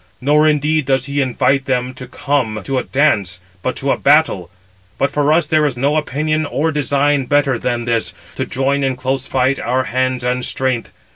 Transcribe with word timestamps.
Nor 0.19 0.47
indeed 0.47 0.85
does 0.85 1.05
he 1.05 1.21
invite 1.21 1.65
them 1.65 1.93
to 1.93 2.07
come 2.07 2.63
to 2.63 2.79
a 2.79 2.83
dance, 2.83 3.39
but 3.61 3.75
to 3.75 3.95
battle. 3.97 4.49
But 4.97 5.11
for 5.11 5.31
us 5.31 5.45
there 5.45 5.63
is 5.63 5.77
no 5.77 5.95
opinion 5.95 6.47
or 6.47 6.71
design 6.71 7.25
better 7.25 7.59
than 7.59 7.85
this, 7.85 8.11
to 8.35 8.47
join 8.47 8.83
in 8.83 8.95
close 8.95 9.27
fight 9.27 9.59
our 9.59 9.83
hands 9.83 10.23
and 10.23 10.43
strength. 10.43 10.89